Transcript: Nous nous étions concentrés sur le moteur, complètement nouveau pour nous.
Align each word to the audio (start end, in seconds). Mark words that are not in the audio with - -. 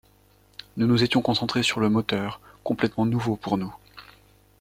Nous 0.77 0.87
nous 0.87 1.03
étions 1.03 1.21
concentrés 1.21 1.61
sur 1.61 1.79
le 1.79 1.87
moteur, 1.87 2.41
complètement 2.63 3.05
nouveau 3.05 3.35
pour 3.35 3.59
nous. 3.59 3.71